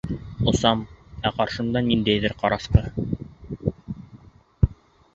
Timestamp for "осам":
0.51-0.79